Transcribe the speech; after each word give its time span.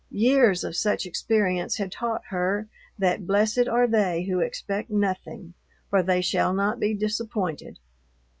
Years 0.09 0.63
of 0.63 0.75
such 0.75 1.05
experience 1.05 1.77
had 1.77 1.91
taught 1.91 2.23
her 2.29 2.67
that 2.97 3.27
blessed 3.27 3.67
are 3.67 3.85
they 3.85 4.23
who 4.23 4.39
expect 4.39 4.89
nothing, 4.89 5.53
for 5.91 6.01
they 6.01 6.21
shall 6.21 6.55
not 6.55 6.79
be 6.79 6.95
disappointed. 6.95 7.77